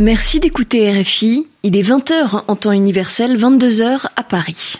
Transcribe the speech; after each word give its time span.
Merci 0.00 0.40
d'écouter 0.40 0.90
RFI. 0.90 1.46
Il 1.62 1.76
est 1.76 1.82
20h 1.82 2.42
en 2.48 2.56
temps 2.56 2.72
universel, 2.72 3.38
22h 3.38 4.06
à 4.16 4.24
Paris. 4.24 4.74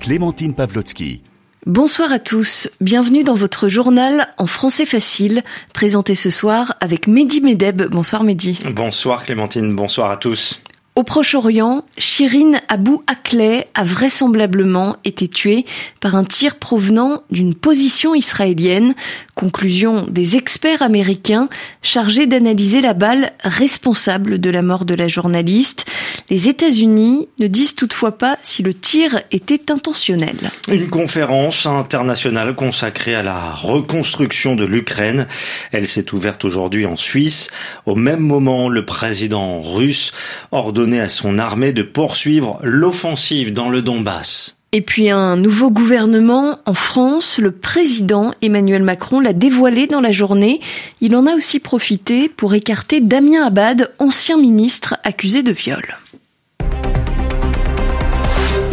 Clémentine 0.00 0.54
Pavlotsky. 0.54 1.20
Bonsoir 1.66 2.10
à 2.14 2.18
tous, 2.18 2.70
bienvenue 2.80 3.22
dans 3.24 3.34
votre 3.34 3.68
journal 3.68 4.30
en 4.38 4.46
français 4.46 4.86
facile, 4.86 5.42
présenté 5.74 6.14
ce 6.14 6.30
soir 6.30 6.74
avec 6.80 7.06
Mehdi 7.06 7.42
Medeb. 7.42 7.82
Bonsoir 7.82 8.24
Mehdi. 8.24 8.60
Bonsoir 8.74 9.22
Clémentine, 9.24 9.76
bonsoir 9.76 10.10
à 10.10 10.16
tous. 10.16 10.62
Au 11.00 11.02
Proche-Orient, 11.02 11.86
Shirin 11.96 12.60
Abu 12.68 12.98
Akleh 13.06 13.68
a 13.72 13.84
vraisemblablement 13.84 14.96
été 15.06 15.28
tuée 15.28 15.64
par 15.98 16.14
un 16.14 16.24
tir 16.24 16.56
provenant 16.56 17.22
d'une 17.30 17.54
position 17.54 18.14
israélienne. 18.14 18.94
Conclusion 19.34 20.06
des 20.10 20.36
experts 20.36 20.82
américains 20.82 21.48
chargés 21.80 22.26
d'analyser 22.26 22.82
la 22.82 22.92
balle 22.92 23.32
responsable 23.40 24.38
de 24.38 24.50
la 24.50 24.60
mort 24.60 24.84
de 24.84 24.92
la 24.92 25.08
journaliste. 25.08 25.86
Les 26.30 26.48
États-Unis 26.48 27.28
ne 27.40 27.48
disent 27.48 27.74
toutefois 27.74 28.16
pas 28.16 28.38
si 28.42 28.62
le 28.62 28.72
tir 28.72 29.20
était 29.32 29.72
intentionnel. 29.72 30.36
Une 30.68 30.88
conférence 30.88 31.66
internationale 31.66 32.54
consacrée 32.54 33.16
à 33.16 33.24
la 33.24 33.50
reconstruction 33.50 34.54
de 34.54 34.64
l'Ukraine. 34.64 35.26
Elle 35.72 35.88
s'est 35.88 36.14
ouverte 36.14 36.44
aujourd'hui 36.44 36.86
en 36.86 36.94
Suisse. 36.94 37.50
Au 37.84 37.96
même 37.96 38.20
moment, 38.20 38.68
le 38.68 38.86
président 38.86 39.60
russe 39.60 40.12
ordonne 40.52 40.94
à 40.94 41.08
son 41.08 41.36
armée 41.36 41.72
de 41.72 41.82
poursuivre 41.82 42.60
l'offensive 42.62 43.52
dans 43.52 43.68
le 43.68 43.82
Donbass. 43.82 44.56
Et 44.72 44.82
puis 44.82 45.10
un 45.10 45.36
nouveau 45.36 45.68
gouvernement 45.72 46.60
en 46.64 46.74
France, 46.74 47.38
le 47.38 47.50
président 47.50 48.34
Emmanuel 48.40 48.84
Macron 48.84 49.18
l'a 49.18 49.32
dévoilé 49.32 49.88
dans 49.88 50.00
la 50.00 50.12
journée. 50.12 50.60
Il 51.00 51.16
en 51.16 51.26
a 51.26 51.34
aussi 51.34 51.58
profité 51.58 52.28
pour 52.28 52.54
écarter 52.54 53.00
Damien 53.00 53.44
Abad, 53.44 53.90
ancien 53.98 54.38
ministre 54.38 54.96
accusé 55.02 55.42
de 55.42 55.50
viol. 55.50 55.82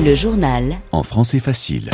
Le 0.04 0.14
journal 0.14 0.78
en 0.92 1.02
français 1.02 1.40
facile. 1.40 1.90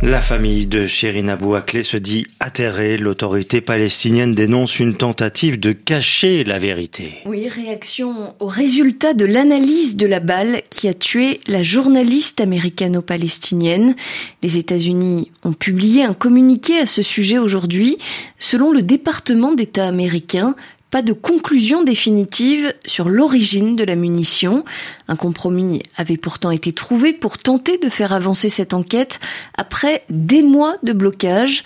La 0.00 0.20
famille 0.20 0.66
de 0.66 0.86
Shirin 0.86 1.28
Abou 1.28 1.54
Akleh 1.54 1.82
se 1.82 1.96
dit 1.96 2.26
atterrée. 2.40 2.96
L'autorité 2.96 3.60
palestinienne 3.60 4.34
dénonce 4.34 4.80
une 4.80 4.96
tentative 4.96 5.60
de 5.60 5.72
cacher 5.72 6.42
la 6.44 6.58
vérité. 6.58 7.22
Oui, 7.26 7.48
réaction 7.48 8.34
au 8.40 8.46
résultat 8.46 9.12
de 9.12 9.24
l'analyse 9.24 9.96
de 9.96 10.06
la 10.06 10.20
balle 10.20 10.62
qui 10.70 10.88
a 10.88 10.94
tué 10.94 11.40
la 11.46 11.62
journaliste 11.62 12.40
américano-palestinienne. 12.40 13.94
Les 14.42 14.56
États-Unis 14.56 15.30
ont 15.44 15.52
publié 15.52 16.02
un 16.02 16.14
communiqué 16.14 16.78
à 16.78 16.86
ce 16.86 17.02
sujet 17.02 17.38
aujourd'hui. 17.38 17.98
Selon 18.38 18.72
le 18.72 18.82
département 18.82 19.52
d'État 19.52 19.86
américain, 19.86 20.54
pas 20.94 21.02
de 21.02 21.12
conclusion 21.12 21.82
définitive 21.82 22.72
sur 22.86 23.08
l'origine 23.08 23.74
de 23.74 23.82
la 23.82 23.96
munition. 23.96 24.64
Un 25.08 25.16
compromis 25.16 25.82
avait 25.96 26.16
pourtant 26.16 26.52
été 26.52 26.70
trouvé 26.70 27.12
pour 27.12 27.36
tenter 27.36 27.78
de 27.78 27.88
faire 27.88 28.12
avancer 28.12 28.48
cette 28.48 28.74
enquête 28.74 29.18
après 29.58 30.04
des 30.08 30.44
mois 30.44 30.76
de 30.84 30.92
blocage. 30.92 31.64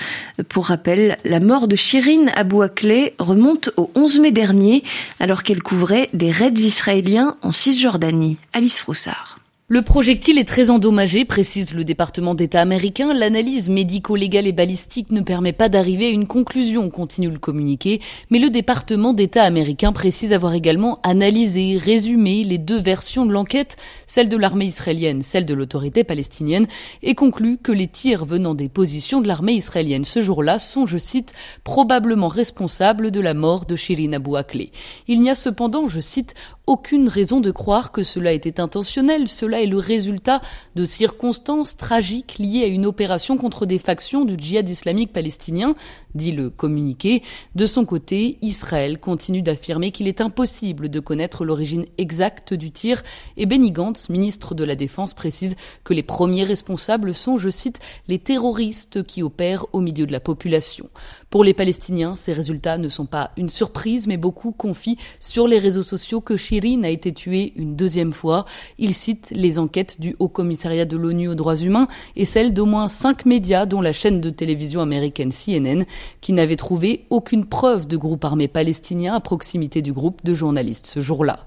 Pour 0.49 0.69
rappel, 0.69 1.19
la 1.27 1.41
mort 1.41 1.69
de 1.69 1.77
Shirin 1.77 2.29
Abou 2.37 2.63
Akleh 2.63 3.17
remonte 3.19 3.69
au 3.77 3.91
11 3.95 4.21
mai 4.21 4.31
dernier 4.31 4.83
alors 5.21 5.43
qu'elle 5.43 5.63
couvrait 5.63 6.09
des 6.15 6.31
raids 6.31 6.49
israéliens 6.57 7.37
en 7.43 7.53
Cisjordanie. 7.53 8.39
Alice 8.55 8.79
Froussard. 8.79 9.38
Le 9.71 9.83
projectile 9.83 10.39
est 10.39 10.49
très 10.49 10.71
endommagé, 10.71 11.27
précise 11.27 11.75
le 11.75 11.85
département 11.85 12.35
d'État 12.35 12.63
américain. 12.63 13.13
L'analyse 13.13 13.69
médico-légale 13.69 14.47
et 14.47 14.53
balistique 14.53 15.13
ne 15.13 15.21
permet 15.21 15.53
pas 15.53 15.69
d'arriver 15.69 16.07
à 16.07 16.11
une 16.11 16.27
conclusion, 16.27 16.89
continue 16.89 17.29
le 17.29 17.39
communiqué. 17.39 18.01
Mais 18.31 18.39
le 18.39 18.49
département 18.49 19.13
d'État 19.13 19.43
américain 19.43 19.93
précise 19.93 20.33
avoir 20.33 20.55
également 20.55 21.01
analysé, 21.03 21.77
résumé 21.77 22.45
les 22.45 22.57
deux 22.57 22.79
versions 22.81 23.27
de 23.27 23.33
l'enquête, 23.33 23.77
celle 24.07 24.31
de 24.31 24.39
l'armée 24.39 24.65
israélienne, 24.65 25.21
celle 25.21 25.45
de 25.45 25.53
l'autorité 25.53 26.03
palestinienne, 26.03 26.67
et 27.03 27.15
conclut 27.15 27.59
que 27.59 27.71
les 27.71 27.89
tirs 27.89 28.25
venant 28.25 28.55
des 28.55 28.71
positions 28.71 29.21
de 29.21 29.29
l'armée 29.29 29.53
israélienne 29.53 30.05
ce 30.05 30.23
jour-là 30.23 30.61
sont, 30.61 30.87
je 30.87 30.97
cite, 30.97 31.35
probablement 31.63 32.29
responsables 32.29 33.11
de 33.11 33.21
la 33.21 33.35
mort 33.35 33.67
de 33.67 33.77
Shirin 33.77 34.15
Abou 34.15 34.37
Akleh. 34.37 34.71
Il 35.09 35.21
n'y 35.21 35.29
a 35.29 35.35
cependant, 35.35 35.89
je 35.89 36.01
cite, 36.01 36.35
aucune 36.69 37.09
raison 37.09 37.41
de 37.41 37.51
croire 37.51 37.93
que 37.93 38.03
cela 38.03 38.33
était 38.33 38.61
intentionnel. 38.61 39.27
Cela 39.27 39.63
est 39.63 39.67
le 39.67 39.79
résultat 39.79 40.43
de 40.77 40.85
circonstances 40.85 41.79
tragiques 41.79 42.39
liées 42.39 42.65
à 42.65 42.67
une 42.67 42.85
opération 42.85 43.39
contre 43.39 43.65
des 43.65 43.79
factions 43.79 44.27
du 44.27 44.35
djihad 44.37 44.69
islamique 44.69 45.15
palestinien, 45.15 45.75
dit 46.15 46.31
le 46.31 46.51
communiqué. 46.51 47.23
De 47.55 47.67
son 47.67 47.87
côté, 47.87 48.37
Israël 48.43 49.01
continue 49.01 49.41
d'affirmer 49.41 49.93
qu'il 49.93 50.09
est 50.09 50.21
impossible 50.21 50.91
de 50.91 51.01
connaître 51.01 51.47
l'origine 51.47 51.87
exacte 51.97 52.53
du 52.53 52.71
tir 52.71 53.03
et 53.39 53.47
Benny 53.47 53.71
Gantz, 53.71 54.11
ministre 54.11 54.55
de 54.55 54.65
la 54.65 54.75
Défense, 54.75 55.15
précise 55.15 55.57
que 55.85 55.95
les 55.95 56.03
premiers 56.03 56.45
responsables 56.45 57.15
sont, 57.15 57.39
je 57.39 57.49
cite, 57.49 57.81
les 58.09 58.19
terroristes 58.19 59.03
qui 59.05 59.23
opèrent 59.23 59.65
au 59.73 59.81
milieu 59.81 60.07
de 60.07 60.13
la 60.13 60.21
population. 60.21 60.91
Pour 61.31 61.45
les 61.45 61.55
Palestiniens, 61.55 62.15
ces 62.15 62.35
résultats 62.35 62.77
ne 62.77 62.91
sont 62.91 63.07
pas 63.07 63.31
une 63.39 63.49
surprise, 63.49 64.07
mais 64.07 64.19
beaucoup 64.19 64.53
confient 64.53 64.99
sur 65.19 65.49
les 65.49 65.59
réseaux 65.59 65.83
sociaux 65.83 66.21
que 66.21 66.37
a 66.59 66.89
été 66.89 67.13
tué 67.13 67.53
une 67.57 67.77
deuxième 67.77 68.13
fois. 68.13 68.45
Il 68.79 68.95
cite 68.95 69.33
les 69.35 69.59
enquêtes 69.59 70.01
du 70.01 70.17
Haut 70.19 70.29
Commissariat 70.29 70.85
de 70.85 70.97
l'ONU 70.97 71.29
aux 71.29 71.35
droits 71.35 71.57
humains 71.57 71.87
et 72.17 72.25
celles 72.25 72.53
d'au 72.53 72.67
moins 72.67 72.89
cinq 72.89 73.27
médias, 73.27 73.65
dont 73.65 73.81
la 73.81 73.93
chaîne 73.93 74.21
de 74.21 74.31
télévision 74.31 74.81
américaine 74.81 75.31
CNN, 75.31 75.85
qui 76.21 76.33
n'avait 76.33 76.57
trouvé 76.57 77.07
aucune 77.11 77.47
preuve 77.47 77.87
de 77.87 77.97
groupe 77.97 78.25
armé 78.25 78.49
palestinien 78.49 79.15
à 79.15 79.21
proximité 79.21 79.83
du 79.83 79.93
groupe 79.93 80.25
de 80.25 80.35
journalistes 80.35 80.87
ce 80.87 81.01
jour-là. 81.01 81.47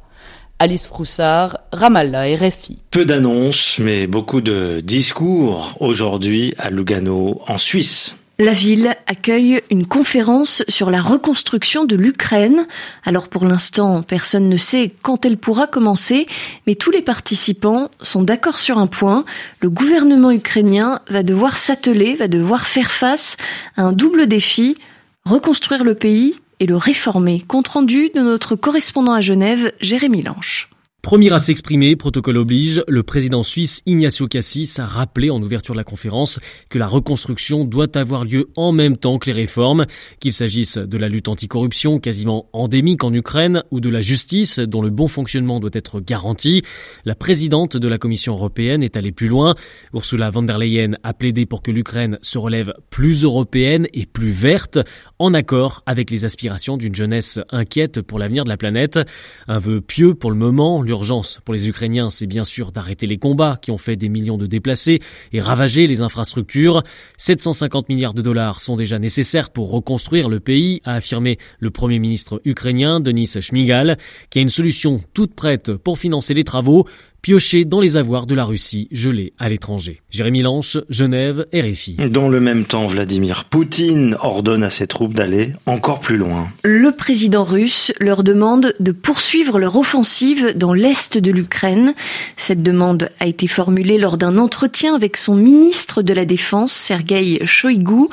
Alice 0.60 0.86
Froussard, 0.86 1.58
Ramallah, 1.74 2.36
RFI. 2.36 2.84
Peu 2.92 3.04
d'annonces, 3.04 3.80
mais 3.80 4.08
beaucoup 4.08 4.42
de 4.42 4.80
discours 4.82 5.74
aujourd'hui 5.80 6.54
à 6.58 6.70
Lugano, 6.70 7.42
en 7.48 7.58
Suisse. 7.58 8.16
La 8.44 8.54
ville 8.54 8.96
accueille 9.06 9.62
une 9.70 9.86
conférence 9.86 10.64
sur 10.68 10.90
la 10.90 11.00
reconstruction 11.00 11.86
de 11.86 11.96
l'Ukraine. 11.96 12.66
Alors 13.04 13.28
pour 13.28 13.46
l'instant, 13.46 14.02
personne 14.02 14.50
ne 14.50 14.58
sait 14.58 14.92
quand 15.04 15.26
elle 15.26 15.38
pourra 15.38 15.68
commencer, 15.68 16.26
mais 16.66 16.74
tous 16.74 16.90
les 16.90 17.04
participants 17.04 17.92
sont 18.02 18.24
d'accord 18.24 18.58
sur 18.58 18.80
un 18.80 18.88
point. 18.88 19.26
Le 19.60 19.70
gouvernement 19.70 20.32
ukrainien 20.32 21.02
va 21.08 21.22
devoir 21.22 21.56
s'atteler, 21.56 22.16
va 22.16 22.28
devoir 22.28 22.66
faire 22.66 22.90
face 22.90 23.38
à 23.78 23.84
un 23.84 23.92
double 23.92 24.26
défi, 24.26 24.76
reconstruire 25.24 25.84
le 25.84 25.94
pays 25.94 26.40
et 26.60 26.66
le 26.66 26.78
réformer. 26.78 27.44
Compte 27.48 27.68
rendu 27.68 28.10
de 28.10 28.22
notre 28.22 28.56
correspondant 28.56 29.14
à 29.14 29.22
Genève, 29.22 29.72
Jérémy 29.82 30.24
Lanche. 30.24 30.68
Premier 31.02 31.34
à 31.34 31.40
s'exprimer, 31.40 31.96
protocole 31.96 32.38
oblige, 32.38 32.84
le 32.88 33.02
président 33.02 33.42
suisse 33.42 33.82
Ignacio 33.88 34.28
Cassis 34.28 34.78
a 34.78 34.86
rappelé 34.86 35.32
en 35.32 35.42
ouverture 35.42 35.74
de 35.74 35.80
la 35.80 35.84
conférence 35.84 36.40
que 36.70 36.78
la 36.78 36.86
reconstruction 36.86 37.66
doit 37.66 37.98
avoir 37.98 38.24
lieu 38.24 38.50
en 38.56 38.72
même 38.72 38.98
temps 38.98 39.18
que 39.18 39.26
les 39.26 39.36
réformes, 39.36 39.88
qu'il 40.20 40.32
s'agisse 40.32 40.78
de 40.78 40.98
la 41.00 41.10
lutte 41.10 41.28
anticorruption 41.28 42.00
quasiment 42.00 42.50
endémique 42.54 43.04
en 43.04 43.12
Ukraine 43.14 43.64
ou 43.72 43.80
de 43.80 43.90
la 43.90 44.02
justice 44.02 44.60
dont 44.60 44.84
le 44.84 44.92
bon 44.92 45.08
fonctionnement 45.08 45.60
doit 45.60 45.72
être 45.74 46.02
garanti. 46.02 46.62
La 47.04 47.16
présidente 47.16 47.78
de 47.78 47.88
la 47.88 47.98
Commission 47.98 48.34
européenne 48.34 48.84
est 48.84 48.96
allée 48.96 49.12
plus 49.12 49.28
loin. 49.28 49.56
Ursula 49.96 50.30
von 50.30 50.44
der 50.44 50.60
Leyen 50.60 50.98
a 51.02 51.16
plaidé 51.16 51.48
pour 51.48 51.64
que 51.64 51.72
l'Ukraine 51.72 52.20
se 52.22 52.38
relève 52.38 52.76
plus 52.92 53.24
européenne 53.24 53.88
et 53.94 54.06
plus 54.06 54.30
verte, 54.30 54.78
en 55.18 55.34
accord 55.34 55.82
avec 55.88 56.12
les 56.12 56.26
aspirations 56.26 56.78
d'une 56.78 56.96
jeunesse 56.96 57.40
inquiète 57.50 58.04
pour 58.04 58.20
l'avenir 58.20 58.44
de 58.44 58.50
la 58.50 58.58
planète. 58.58 59.00
Un 59.48 59.58
vœu 59.58 59.82
pieux 59.82 60.14
pour 60.14 60.30
le 60.30 60.38
moment, 60.38 60.84
L'urgence 60.92 61.40
pour 61.46 61.54
les 61.54 61.70
Ukrainiens, 61.70 62.10
c'est 62.10 62.28
bien 62.28 62.44
sûr 62.44 62.74
d'arrêter 62.74 63.08
les 63.08 63.18
combats 63.18 63.58
qui 63.62 63.72
ont 63.72 63.78
fait 63.78 63.96
des 63.96 64.10
millions 64.10 64.38
de 64.38 64.46
déplacés 64.46 65.00
et 65.32 65.40
ravagé 65.40 65.88
les 65.88 66.02
infrastructures. 66.02 66.84
750 67.16 67.88
milliards 67.88 68.14
de 68.14 68.22
dollars 68.22 68.60
sont 68.60 68.76
déjà 68.76 69.00
nécessaires 69.00 69.52
pour 69.52 69.72
reconstruire 69.72 70.28
le 70.28 70.42
pays, 70.42 70.82
a 70.84 70.96
affirmé 70.96 71.38
le 71.60 71.72
premier 71.72 71.98
ministre 71.98 72.42
ukrainien 72.44 73.00
Denis 73.00 73.38
Shmigal, 73.40 73.98
qui 74.30 74.40
a 74.40 74.42
une 74.42 74.50
solution 74.50 75.02
toute 75.14 75.34
prête 75.34 75.72
pour 75.78 75.98
financer 75.98 76.34
les 76.34 76.44
travaux, 76.44 76.86
pioché 77.22 77.66
dans 77.66 77.80
les 77.80 77.98
avoirs 77.98 78.26
de 78.26 78.34
la 78.34 78.44
Russie 78.44 78.88
gelés 78.92 79.34
à 79.38 79.48
l'étranger. 79.48 80.02
Jérémy 80.10 80.42
Lanche, 80.42 80.78
Genève, 80.90 81.46
RFI. 81.54 81.98
Dans 82.10 82.30
le 82.30 82.40
même 82.40 82.66
temps, 82.66 82.88
Vladimir 82.88 83.46
Poutine 83.46 84.16
ordonne 84.22 84.64
à 84.64 84.72
ses 84.72 84.88
troupes 84.88 85.14
d'aller 85.14 85.54
encore 85.68 86.00
plus 86.00 86.18
loin. 86.18 86.50
Le 86.64 86.92
président 86.92 87.44
russe 87.44 87.92
leur 88.00 88.24
demande 88.24 88.74
de 88.80 88.92
poursuivre 88.92 89.60
leur 89.60 89.76
offensive 89.76 90.54
dans 90.56 90.74
l'est 90.74 91.18
de 91.18 91.32
l'Ukraine. 91.32 91.94
Cette 92.38 92.64
demande 92.64 93.10
a 93.20 93.28
été 93.28 93.48
formulée 93.48 94.00
lors 94.00 94.18
d'un 94.18 94.40
entretien 94.40 94.96
avec 94.96 95.16
son 95.16 95.36
ministre 95.36 96.02
de 96.02 96.14
la 96.14 96.26
Défense, 96.26 96.72
Sergei 96.72 97.46
Shoigu, 97.46 98.08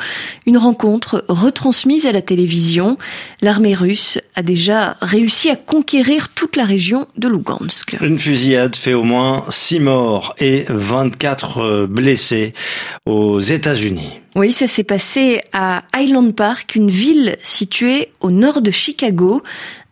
une 0.44 0.58
rencontre 0.58 1.24
retransmise 1.28 2.06
à 2.06 2.12
la 2.12 2.22
télévision. 2.22 2.98
L'armée 3.40 3.74
russe 3.74 4.18
a 4.34 4.42
déjà 4.42 4.96
réussi 5.00 5.48
à 5.48 5.56
conquérir 5.56 6.28
toute 6.28 6.56
la 6.56 6.64
région 6.64 7.06
de 7.16 7.28
Lugansk. 7.28 7.96
Une 8.02 8.18
fusillade 8.18 8.76
fait 8.76 8.97
au 8.98 9.02
moins 9.02 9.44
6 9.48 9.80
morts 9.80 10.34
et 10.38 10.64
24 10.68 11.86
blessés 11.86 12.52
aux 13.06 13.40
États-Unis. 13.40 14.20
Oui, 14.36 14.52
ça 14.52 14.66
s'est 14.66 14.84
passé 14.84 15.40
à 15.52 15.82
Highland 15.92 16.32
Park, 16.32 16.74
une 16.74 16.90
ville 16.90 17.36
située 17.42 18.10
au 18.20 18.30
nord 18.30 18.60
de 18.60 18.70
Chicago. 18.70 19.42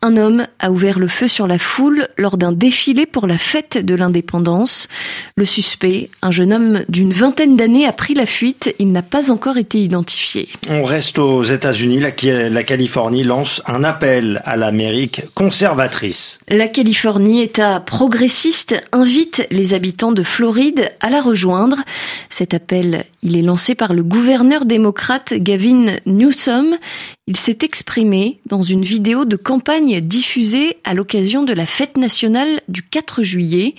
Un 0.07 0.17
homme 0.19 0.47
a 0.61 0.71
ouvert 0.71 1.01
le 1.01 1.09
feu 1.09 1.27
sur 1.27 1.49
la 1.49 1.59
foule 1.59 2.07
lors 2.17 2.37
d'un 2.37 2.53
défilé 2.53 3.07
pour 3.07 3.27
la 3.27 3.39
fête 3.39 3.77
de 3.77 3.97
l'indépendance. 3.97 4.87
Le 5.37 5.45
suspect, 5.45 6.11
un 6.23 6.31
jeune 6.31 6.53
homme 6.53 6.85
d'une 6.89 7.13
vingtaine 7.13 7.57
d'années, 7.57 7.89
a 7.89 7.93
pris 7.93 8.15
la 8.15 8.25
fuite. 8.25 8.73
Il 8.79 8.93
n'a 8.93 9.03
pas 9.03 9.33
encore 9.33 9.57
été 9.59 9.79
identifié. 9.79 10.49
On 10.71 10.85
reste 10.85 11.19
aux 11.19 11.43
États-Unis. 11.43 11.99
La, 11.99 12.13
Californie 12.13 13.25
lance 13.25 13.61
un 13.67 13.83
appel 13.83 14.43
à 14.45 14.57
l'Amérique 14.57 15.23
conservatrice. 15.35 16.39
La 16.47 16.69
Californie, 16.69 17.43
État 17.43 17.81
progressiste, 17.81 18.77
invite 18.93 19.45
les 19.51 19.75
habitants 19.75 20.13
de 20.13 20.23
Floride 20.23 20.93
à 21.01 21.11
la 21.11 21.21
rejoindre. 21.21 21.79
Cet 22.31 22.55
appel, 22.55 23.07
il 23.25 23.37
est 23.37 23.43
lancé 23.43 23.75
par 23.75 23.93
le 23.93 24.05
gouverneur 24.05 24.67
démocrate 24.67 25.35
Gavin 25.35 25.97
Newsom. 26.07 26.77
Il 27.29 27.37
s'est 27.37 27.59
exprimé 27.63 28.39
dans 28.47 28.63
une 28.63 28.83
vidéo 28.83 29.25
de 29.25 29.35
campagne 29.35 29.96
diffusée 30.01 30.79
à 30.85 30.95
l'occasion 30.95 31.43
de 31.43 31.53
la 31.53 31.67
fête 31.67 31.97
nationale 31.97 32.61
du 32.69 32.83
4 32.83 33.23
juillet. 33.23 33.75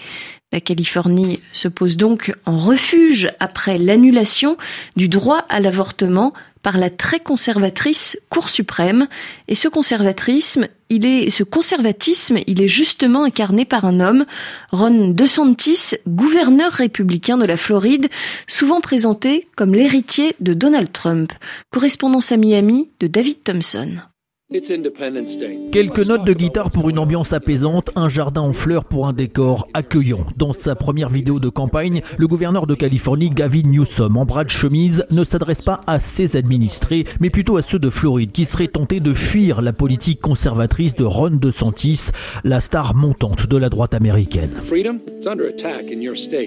La 0.54 0.62
Californie 0.62 1.42
se 1.52 1.68
pose 1.68 1.98
donc 1.98 2.34
en 2.46 2.58
refuge 2.58 3.30
après 3.40 3.78
l'annulation 3.78 4.58
du 4.96 5.10
droit 5.10 5.46
à 5.50 5.60
l'avortement 5.60 6.34
par 6.64 6.78
la 6.78 6.90
très 6.90 7.20
conservatrice 7.20 8.20
Cour 8.30 8.50
suprême. 8.50 9.08
Et 9.48 9.56
ce 9.56 9.68
conservatisme, 9.68 10.68
il 10.90 11.06
est, 11.06 11.30
ce 11.30 11.44
conservatisme, 11.44 12.40
il 12.48 12.62
est 12.62 12.68
justement 12.68 13.24
incarné 13.24 13.66
par 13.66 13.86
un 13.86 14.00
homme, 14.00 14.26
Ron 14.72 15.10
DeSantis, 15.10 15.96
gouverneur 16.08 16.72
républicain 16.72 17.38
de 17.38 17.46
la 17.46 17.58
Floride, 17.58 18.08
souvent 18.48 18.82
présenté 18.82 19.48
comme 19.56 19.74
l'héritier 19.74 20.36
de 20.40 20.54
Donald 20.54 20.92
Trump. 20.92 21.34
Correspondance 21.72 22.32
à 22.32 22.38
Miami 22.38 22.90
de 23.00 23.08
David 23.08 23.44
Thompson. 23.44 23.96
Quelques 24.50 26.08
notes 26.08 26.24
de 26.24 26.32
guitare 26.32 26.70
pour 26.70 26.90
une 26.90 27.00
ambiance 27.00 27.34
apaisante, 27.34 27.90
un 27.98 28.08
jardin 28.08 28.40
en 28.40 28.54
fleurs 28.54 28.86
pour 28.86 29.06
un 29.06 29.12
décor 29.12 29.68
accueillant. 29.74 30.26
Dans 30.38 30.54
sa 30.54 30.74
première 30.76 31.10
vidéo 31.10 31.38
de 31.38 31.50
campagne, 31.50 32.02
le 32.18 32.28
gouverneur 32.28 32.66
de 32.66 32.74
Californie, 32.74 33.30
Gavin 33.30 33.64
Newsom, 33.64 34.16
en 34.16 34.24
bras 34.24 34.46
de 34.46 34.50
chemise, 34.50 35.04
ne 35.12 35.26
s'adresse 35.26 35.62
pas 35.62 35.82
à 35.86 36.00
ses 36.00 36.38
administrés, 36.38 37.04
mais 37.20 37.30
plutôt 37.30 37.58
à 37.58 37.62
ceux 37.62 37.78
de 37.78 37.90
Floride 37.90 38.32
qui 38.32 38.46
seraient 38.46 38.70
tentés 38.70 39.02
de 39.02 39.14
fuir 39.14 39.62
la 39.62 39.74
politique 39.74 40.22
conservatrice 40.22 40.96
de 40.96 41.04
Ron 41.04 41.32
DeSantis, 41.32 42.12
la 42.46 42.62
star 42.62 42.96
montante 42.96 43.48
de 43.48 43.58
la 43.58 43.68
droite 43.68 43.96
américaine. 43.96 44.52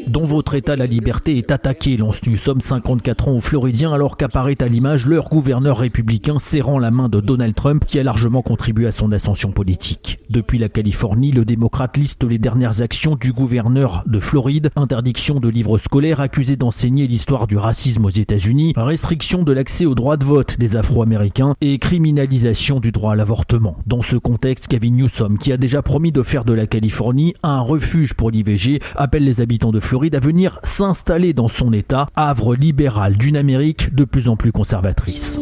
Dans 0.07 0.25
votre 0.25 0.55
État, 0.55 0.75
la 0.75 0.87
liberté 0.87 1.37
est 1.37 1.51
attaquée, 1.51 1.99
lance 1.99 2.25
Newsom 2.27 2.63
54 2.63 3.29
ans 3.29 3.37
aux 3.37 3.41
Floridiens 3.43 3.93
alors 3.93 4.17
qu'apparaît 4.17 4.63
à 4.63 4.69
l'image 4.69 5.05
leur 5.05 5.29
gouverneur 5.29 5.77
républicain 5.77 6.39
serrant 6.39 6.79
la 6.79 6.91
main 6.91 7.11
de 7.11 7.21
Donald 7.21 7.55
Trump 7.55 7.85
qui 7.91 7.99
a 7.99 8.05
largement 8.05 8.41
contribué 8.41 8.87
à 8.87 8.93
son 8.93 9.11
ascension 9.11 9.51
politique. 9.51 10.21
Depuis 10.31 10.59
la 10.59 10.69
Californie, 10.69 11.33
le 11.33 11.45
démocrate 11.45 11.97
liste 11.97 12.23
les 12.23 12.39
dernières 12.39 12.83
actions 12.83 13.17
du 13.17 13.33
gouverneur 13.33 14.05
de 14.07 14.21
Floride, 14.21 14.71
interdiction 14.77 15.41
de 15.41 15.49
livres 15.49 15.77
scolaires 15.77 16.21
accusés 16.21 16.55
d'enseigner 16.55 17.09
l'histoire 17.09 17.49
du 17.49 17.57
racisme 17.57 18.05
aux 18.05 18.11
États-Unis, 18.11 18.75
restriction 18.77 19.43
de 19.43 19.51
l'accès 19.51 19.87
au 19.87 19.97
droit 19.97 20.17
de 20.17 20.25
vote 20.25 20.57
des 20.57 20.77
Afro-Américains 20.77 21.57
et 21.61 21.79
criminalisation 21.81 22.79
du 22.79 22.93
droit 22.93 23.15
à 23.15 23.17
l'avortement. 23.17 23.77
Dans 23.89 24.03
ce 24.03 24.15
contexte, 24.15 24.69
Kevin 24.69 24.95
Newsom, 24.95 25.37
qui 25.39 25.53
a 25.53 25.57
déjà 25.57 25.83
promis 25.83 26.13
de 26.13 26.23
faire 26.23 26.45
de 26.45 26.53
la 26.53 26.69
Californie 26.69 27.35
un 27.43 27.61
refuge 27.61 28.15
pour 28.15 28.31
l'IVG, 28.31 28.79
appelle 28.95 29.25
les 29.25 29.41
habitants 29.41 29.73
de 29.73 29.81
Floride 29.81 30.15
à 30.15 30.21
venir 30.21 30.61
s'installer 30.63 31.33
dans 31.33 31.49
son 31.49 31.73
État, 31.73 32.07
havre 32.15 32.55
libéral 32.55 33.17
d'une 33.17 33.37
Amérique 33.37 33.93
de 33.93 34.05
plus 34.05 34.29
en 34.29 34.37
plus 34.37 34.53
conservatrice. 34.53 35.41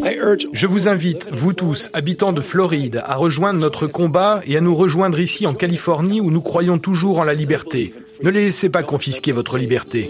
Je 0.55 0.67
vous 0.67 0.89
invite, 0.89 1.29
vous 1.31 1.53
tous, 1.53 1.91
habitants 1.93 2.33
de 2.33 2.38
de 2.39 2.43
Floride 2.43 3.03
à 3.05 3.17
rejoindre 3.17 3.59
notre 3.59 3.89
combat 3.89 4.43
et 4.47 4.57
à 4.57 4.61
nous 4.61 4.75
rejoindre 4.75 5.19
ici 5.19 5.45
en 5.49 5.55
Californie 5.55 6.21
où 6.21 6.31
nous 6.31 6.41
croyons 6.41 6.79
toujours 6.79 7.19
en 7.19 7.25
la 7.25 7.35
liberté. 7.35 7.93
Ne 8.23 8.31
les 8.31 8.45
laissez 8.45 8.69
pas 8.69 8.85
confisquer 8.85 9.33
votre 9.33 9.59
liberté. 9.59 10.09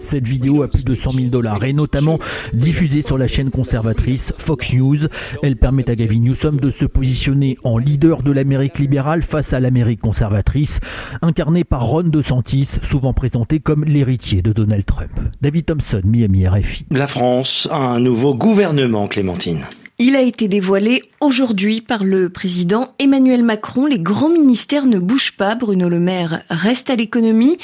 Cette 0.00 0.26
vidéo 0.26 0.62
a 0.62 0.68
plus 0.68 0.84
de 0.84 0.96
100 0.96 1.12
000 1.12 1.26
dollars 1.26 1.62
et 1.62 1.72
notamment 1.72 2.18
diffusée 2.52 3.00
sur 3.00 3.16
la 3.16 3.28
chaîne 3.28 3.50
conservatrice 3.50 4.32
Fox 4.38 4.74
News. 4.74 4.98
Elle 5.44 5.56
permet 5.56 5.88
à 5.88 5.94
Gavin 5.94 6.18
Newsom 6.18 6.56
de 6.56 6.70
se 6.70 6.84
positionner 6.84 7.58
en 7.62 7.78
leader 7.78 8.24
de 8.24 8.32
l'Amérique 8.32 8.80
libérale 8.80 9.22
face 9.22 9.52
à 9.52 9.60
l'Amérique 9.60 10.00
conservatrice, 10.00 10.80
incarnée 11.22 11.62
par 11.62 11.86
Ron 11.86 12.04
DeSantis, 12.04 12.80
souvent 12.82 13.12
présenté 13.12 13.60
comme 13.60 13.84
l'héritier 13.84 14.42
de 14.42 14.52
Donald 14.52 14.84
Trump. 14.84 15.12
David 15.40 15.66
Thompson, 15.66 16.02
Miami 16.04 16.48
RFI. 16.48 16.86
La 16.90 17.06
France 17.06 17.68
a 17.70 17.78
un 17.78 18.00
nouveau 18.00 18.34
gouvernement, 18.34 19.06
Clémentine. 19.06 19.64
Il 19.98 20.14
a 20.14 20.20
été 20.20 20.46
dévoilé 20.46 21.00
aujourd'hui 21.22 21.80
par 21.80 22.04
le 22.04 22.28
président 22.28 22.92
Emmanuel 22.98 23.42
Macron. 23.42 23.86
Les 23.86 23.98
grands 23.98 24.28
ministères 24.28 24.84
ne 24.84 24.98
bougent 24.98 25.32
pas. 25.32 25.54
Bruno 25.54 25.88
Le 25.88 25.98
Maire 25.98 26.42
reste 26.50 26.90
à 26.90 26.96
l'économie. 26.96 27.56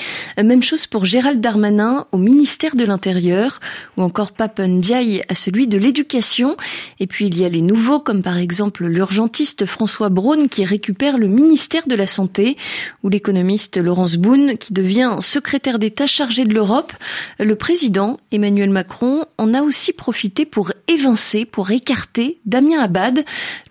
Même 0.43 0.62
chose 0.62 0.87
pour 0.87 1.05
Gérald 1.05 1.43
Darmanin 1.43 2.06
au 2.11 2.17
ministère 2.17 2.75
de 2.75 2.87
l'Intérieur 2.87 3.61
ou 3.99 4.02
encore 4.02 4.32
Papen 4.32 4.79
Ndiaye 4.79 5.20
à 5.29 5.34
celui 5.34 5.67
de 5.67 5.76
l'Éducation. 5.76 6.56
Et 7.00 7.06
puis 7.06 7.26
il 7.26 7.38
y 7.38 7.44
a 7.44 7.50
les 7.50 7.61
nouveaux 7.61 8.00
comme 8.00 8.23
par 8.23 8.38
exemple 8.38 8.87
l'urgentiste 8.87 9.67
François 9.67 10.08
Braun 10.08 10.49
qui 10.49 10.64
récupère 10.64 11.19
le 11.19 11.26
ministère 11.26 11.87
de 11.87 11.94
la 11.94 12.06
Santé 12.06 12.56
ou 13.02 13.11
l'économiste 13.11 13.76
Laurence 13.76 14.17
Boone 14.17 14.56
qui 14.56 14.73
devient 14.73 15.17
secrétaire 15.20 15.78
d'État 15.78 16.06
chargé 16.06 16.46
de 16.46 16.55
l'Europe. 16.55 16.94
Le 17.38 17.56
président 17.56 18.17
Emmanuel 18.31 18.70
Macron 18.70 19.26
en 19.37 19.52
a 19.52 19.61
aussi 19.61 19.93
profité 19.93 20.46
pour 20.46 20.73
évincer, 20.88 21.44
pour 21.44 21.70
écarter 21.70 22.21
Damien 22.46 22.80
Abad, 22.80 23.24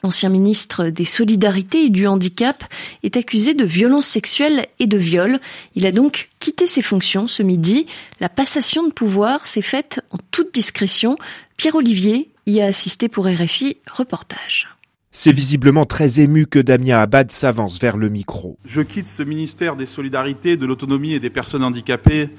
l'ancien 0.04 0.30
ministre 0.30 0.90
des 0.90 1.06
Solidarités 1.06 1.86
et 1.86 1.90
du 1.90 2.08
Handicap, 2.08 2.64
est 3.04 3.18
accusé 3.18 3.54
de 3.54 3.66
violences 3.66 4.06
sexuelles 4.06 4.68
et 4.80 4.88
de 4.88 4.98
viol. 4.98 5.40
Il 5.76 5.86
a 5.86 5.92
donc 5.92 6.30
quitté 6.40 6.68
ses 6.68 6.82
fonctions 6.82 7.28
ce 7.28 7.44
midi. 7.44 7.86
La 8.20 8.30
passation 8.30 8.88
de 8.88 8.92
pouvoir 8.92 9.48
s'est 9.48 9.62
faite 9.62 10.02
en 10.12 10.18
toute 10.32 10.54
discrétion. 10.54 11.18
Pierre 11.58 11.76
Olivier 11.76 12.30
y 12.46 12.62
a 12.62 12.66
assisté 12.66 13.08
pour 13.08 13.26
RFI. 13.26 13.78
Reportage. 13.92 14.68
C'est 15.14 15.34
visiblement 15.34 15.86
très 15.86 16.22
ému 16.22 16.48
que 16.48 16.60
Damien 16.60 17.00
Abad 17.00 17.32
s'avance 17.32 17.80
vers 17.80 17.98
le 17.98 18.08
micro. 18.08 18.58
Je 18.64 18.82
quitte 18.82 19.08
ce 19.08 19.24
ministère 19.24 19.76
des 19.76 19.86
Solidarités, 19.86 20.56
de 20.56 20.66
l'Autonomie 20.66 21.14
et 21.14 21.20
des 21.20 21.30
Personnes 21.30 21.66
handicapées 21.66 22.30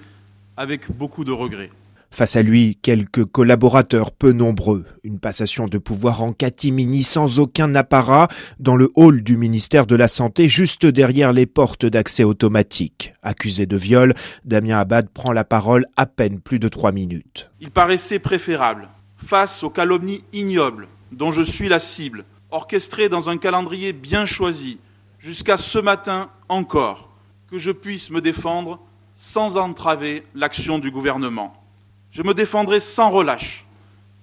avec 0.57 0.91
beaucoup 0.91 1.25
de 1.25 1.33
regrets. 1.33 1.71
Face 2.13 2.37
à 2.37 2.43
lui, 2.43 2.79
quelques 2.83 3.25
collaborateurs 3.25 4.13
peu 4.13 4.33
nombreux. 4.33 4.85
Une 5.03 5.19
passation 5.19 5.67
de 5.67 5.79
pouvoir 5.79 6.23
en 6.23 6.35
catimini 6.35 7.05
sans 7.05 7.39
aucun 7.39 7.75
apparat 7.75 8.29
dans 8.61 8.77
le 8.77 8.93
hall 8.97 9.23
du 9.23 9.39
ministère 9.39 9.87
de 9.87 9.97
la 9.97 10.09
Santé, 10.09 10.47
juste 10.47 10.85
derrière 10.85 11.33
les 11.33 11.47
portes 11.47 11.87
d'accès 11.87 12.23
automatique. 12.23 13.15
Accusé 13.23 13.65
de 13.65 13.79
viol, 13.79 14.13
Damien 14.45 14.79
Abad 14.79 15.09
prend 15.09 15.33
la 15.33 15.45
parole 15.45 15.87
à 15.97 16.05
peine 16.05 16.39
plus 16.39 16.59
de 16.59 16.69
trois 16.69 16.93
minutes. 16.93 17.51
Il 17.63 17.71
paraissait 17.71 18.19
préférable, 18.19 18.91
face 19.17 19.63
aux 19.63 19.71
calomnies 19.71 20.23
ignobles 20.35 20.89
dont 21.13 21.33
je 21.33 21.43
suis 21.43 21.71
la 21.71 21.79
cible, 21.79 22.27
orchestrées 22.51 23.09
dans 23.09 23.31
un 23.31 23.39
calendrier 23.39 23.95
bien 23.95 24.27
choisi, 24.27 24.79
jusqu'à 25.19 25.57
ce 25.57 25.79
matin 25.79 26.29
encore, 26.51 27.11
que 27.51 27.59
je 27.59 27.71
puisse 27.71 28.11
me 28.11 28.21
défendre 28.21 28.81
sans 29.15 29.57
entraver 29.57 30.25
l'action 30.35 30.79
du 30.79 30.91
gouvernement. 30.91 31.62
Je 32.13 32.23
me 32.23 32.35
défendrai 32.35 32.79
sans 32.79 33.11
relâche 33.11 33.65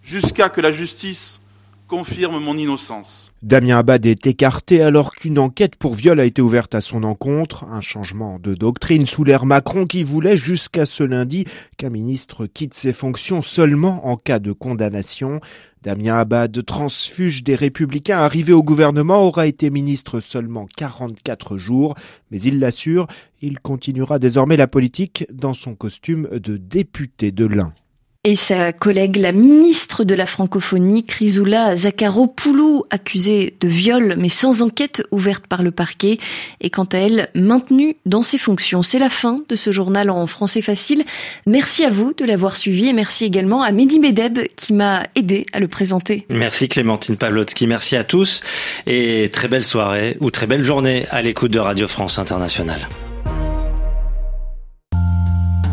jusqu'à 0.03 0.49
que 0.49 0.61
la 0.61 0.71
justice 0.71 1.41
confirme 1.89 2.39
mon 2.39 2.55
innocence. 2.55 3.31
Damien 3.41 3.79
Abad 3.79 4.05
est 4.05 4.27
écarté 4.27 4.81
alors 4.81 5.11
qu'une 5.11 5.39
enquête 5.39 5.75
pour 5.75 5.95
viol 5.95 6.19
a 6.19 6.25
été 6.25 6.39
ouverte 6.39 6.75
à 6.75 6.81
son 6.81 7.03
encontre, 7.03 7.63
un 7.63 7.81
changement 7.81 8.37
de 8.37 8.53
doctrine 8.53 9.07
sous 9.07 9.23
l'ère 9.23 9.47
Macron 9.47 9.87
qui 9.87 10.03
voulait 10.03 10.37
jusqu'à 10.37 10.85
ce 10.85 11.03
lundi 11.03 11.45
qu'un 11.77 11.89
ministre 11.89 12.45
quitte 12.45 12.75
ses 12.75 12.93
fonctions 12.93 13.41
seulement 13.41 14.07
en 14.07 14.17
cas 14.17 14.37
de 14.37 14.51
condamnation. 14.51 15.41
Damien 15.81 16.19
Abad, 16.19 16.63
transfuge 16.63 17.43
des 17.43 17.55
républicains 17.55 18.19
arrivé 18.19 18.53
au 18.53 18.61
gouvernement, 18.61 19.25
aura 19.25 19.47
été 19.47 19.71
ministre 19.71 20.19
seulement 20.19 20.67
44 20.77 21.57
jours, 21.57 21.95
mais 22.29 22.39
il 22.39 22.59
l'assure, 22.59 23.07
il 23.41 23.59
continuera 23.59 24.19
désormais 24.19 24.57
la 24.57 24.67
politique 24.67 25.25
dans 25.33 25.55
son 25.55 25.73
costume 25.73 26.29
de 26.31 26.57
député 26.57 27.31
de 27.31 27.45
l'Ain 27.45 27.73
et 28.25 28.35
sa 28.35 28.73
collègue, 28.73 29.15
la 29.15 29.31
ministre 29.31 30.03
de 30.03 30.13
la 30.13 30.25
francophonie, 30.25 31.05
Chrysoula 31.05 31.77
Zakharopoulou, 31.77 32.83
accusée 32.89 33.55
de 33.61 33.67
viol 33.69 34.15
mais 34.17 34.27
sans 34.27 34.61
enquête 34.61 35.01
ouverte 35.11 35.47
par 35.47 35.63
le 35.63 35.71
parquet, 35.71 36.17
est 36.59 36.69
quant 36.69 36.83
à 36.83 36.97
elle 36.97 37.29
maintenue 37.33 37.95
dans 38.05 38.21
ses 38.21 38.37
fonctions. 38.37 38.83
C'est 38.83 38.99
la 38.99 39.09
fin 39.09 39.37
de 39.47 39.55
ce 39.55 39.71
journal 39.71 40.09
en 40.09 40.27
français 40.27 40.61
facile. 40.61 41.05
Merci 41.45 41.85
à 41.85 41.89
vous 41.89 42.13
de 42.13 42.25
l'avoir 42.25 42.57
suivi 42.57 42.89
et 42.89 42.93
merci 42.93 43.23
également 43.23 43.63
à 43.63 43.71
Mehdi 43.71 43.99
Medeb 43.99 44.39
qui 44.57 44.73
m'a 44.73 45.03
aidé 45.15 45.45
à 45.53 45.59
le 45.59 45.69
présenter. 45.69 46.25
Merci 46.29 46.67
Clémentine 46.67 47.15
Pavlotsky, 47.15 47.67
merci 47.67 47.95
à 47.95 48.03
tous 48.03 48.41
et 48.85 49.29
très 49.31 49.47
belle 49.47 49.63
soirée 49.63 50.17
ou 50.19 50.29
très 50.29 50.45
belle 50.45 50.65
journée 50.65 51.05
à 51.09 51.21
l'écoute 51.21 51.51
de 51.51 51.59
Radio 51.59 51.87
France 51.87 52.19
Internationale. 52.19 52.89